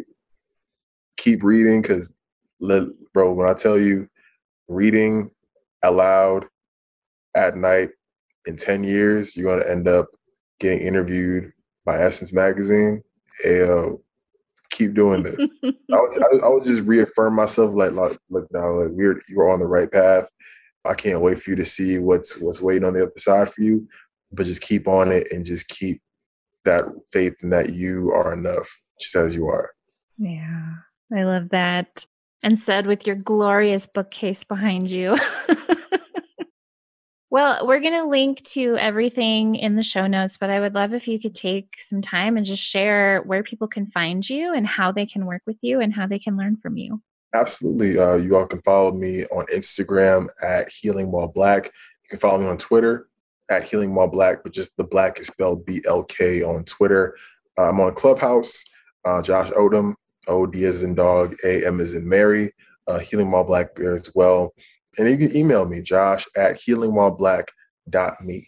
[1.17, 2.11] keep reading because,
[2.59, 4.09] bro, when I tell you,
[4.67, 5.29] reading
[5.83, 6.47] aloud
[7.35, 7.89] at night
[8.49, 10.07] in ten years, you're gonna end up
[10.59, 11.53] getting interviewed
[11.85, 13.01] by Essence Magazine.
[13.43, 13.91] Hey, uh,
[14.69, 15.49] keep doing this.
[15.63, 19.59] I, would, I, would just reaffirm myself, like, like look, now, like we're you're on
[19.59, 20.25] the right path.
[20.85, 23.61] I can't wait for you to see what's what's waiting on the other side for
[23.61, 23.87] you.
[24.31, 26.01] But just keep on it and just keep
[26.65, 28.69] that faith in that you are enough,
[29.01, 29.71] just as you are.
[30.17, 30.73] Yeah,
[31.15, 32.05] I love that.
[32.43, 35.15] And said with your glorious bookcase behind you.
[37.31, 40.95] Well, we're going to link to everything in the show notes, but I would love
[40.95, 44.65] if you could take some time and just share where people can find you and
[44.65, 47.03] how they can work with you and how they can learn from you.
[47.35, 47.99] Absolutely.
[47.99, 51.65] Uh, you all can follow me on Instagram at Healing While Black.
[51.65, 53.07] You can follow me on Twitter
[53.51, 57.15] at Healing While Black, but just the black is spelled B L K on Twitter.
[57.59, 58.63] Uh, I'm on Clubhouse,
[59.05, 59.93] uh, Josh Odam,
[60.27, 62.51] O D as in dog, A M as in Mary,
[62.87, 64.55] uh, Healing While Black there as well.
[64.97, 68.47] And you can email me, josh at healingwhileblack.me.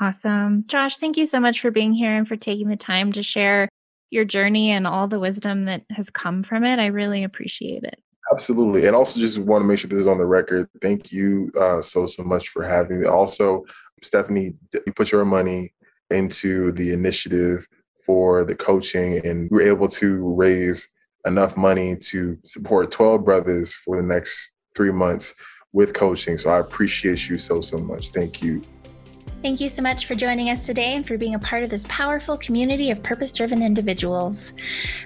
[0.00, 0.64] Awesome.
[0.66, 3.68] Josh, thank you so much for being here and for taking the time to share
[4.10, 6.78] your journey and all the wisdom that has come from it.
[6.78, 8.02] I really appreciate it.
[8.32, 8.86] Absolutely.
[8.86, 10.68] And also just want to make sure this is on the record.
[10.80, 13.06] Thank you uh, so, so much for having me.
[13.06, 13.64] Also,
[14.02, 15.74] Stephanie, you put your money
[16.10, 17.66] into the initiative
[18.04, 20.88] for the coaching and we were able to raise
[21.26, 25.34] enough money to support 12 brothers for the next three months
[25.72, 26.38] with coaching.
[26.38, 28.10] So I appreciate you so, so much.
[28.10, 28.62] Thank you.
[29.42, 31.86] Thank you so much for joining us today and for being a part of this
[31.88, 34.52] powerful community of purpose driven individuals.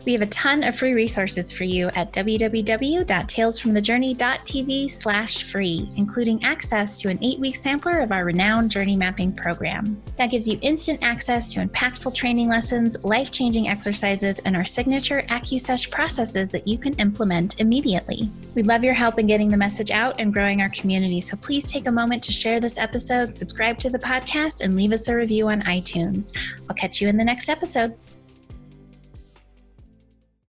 [0.04, 7.00] We have a ton of free resources for you at www.talesfromthejourney.tv slash free, including access
[7.02, 10.02] to an eight week sampler of our renowned journey mapping program.
[10.16, 15.22] That gives you instant access to impactful training lessons, life changing exercises, and our signature
[15.28, 18.28] AccuSesh processes that you can implement immediately.
[18.56, 21.70] We'd love your help in getting the message out and growing our community, so please
[21.70, 25.14] take a moment to share this episode, subscribe to the podcast, and leave us a
[25.14, 26.36] review on iTunes.
[26.68, 27.94] I'll catch you in the next episode.